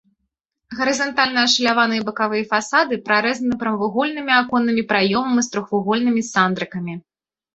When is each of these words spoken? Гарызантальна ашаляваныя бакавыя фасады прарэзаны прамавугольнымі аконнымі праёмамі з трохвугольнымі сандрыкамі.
Гарызантальна 0.77 1.41
ашаляваныя 1.47 2.05
бакавыя 2.07 2.47
фасады 2.53 2.93
прарэзаны 3.09 3.53
прамавугольнымі 3.63 4.33
аконнымі 4.41 4.83
праёмамі 4.93 5.41
з 5.49 5.55
трохвугольнымі 5.57 6.21
сандрыкамі. 6.31 6.93